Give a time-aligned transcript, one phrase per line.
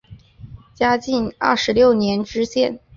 [0.73, 2.79] 嘉靖二十六年知县。